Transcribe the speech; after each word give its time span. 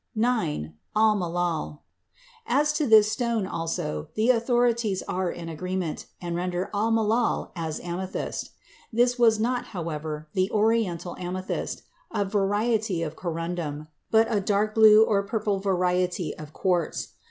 IX. 0.15 0.69
Aḥlamah. 0.95 0.95
[אַחְלָמָה.] 0.95 1.77
As 2.47 2.73
to 2.73 2.87
this 2.87 3.11
stone 3.11 3.45
also, 3.45 3.97
all 4.05 4.09
the 4.15 4.31
authorities 4.31 5.03
are 5.03 5.29
in 5.29 5.47
agreement, 5.47 6.07
and 6.19 6.35
render 6.35 6.71
aḥlamah 6.73 7.53
by 7.53 7.73
"amethyst." 7.87 8.49
This 8.91 9.19
was 9.19 9.39
not, 9.39 9.65
however, 9.65 10.27
the 10.33 10.49
Oriental 10.49 11.15
amethyst, 11.19 11.83
a 12.09 12.25
variety 12.25 13.03
of 13.03 13.15
corundum, 13.15 13.89
but 14.09 14.25
a 14.33 14.41
dark 14.41 14.73
blue 14.73 15.03
or 15.05 15.21
purple 15.21 15.59
variety 15.59 16.35
of 16.35 16.51
quartz. 16.51 17.09